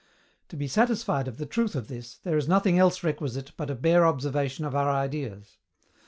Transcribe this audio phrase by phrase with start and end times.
[0.49, 3.75] To be satisfied of the truth of this, there is nothing else requisite but a
[3.75, 5.57] bare observation of our ideas.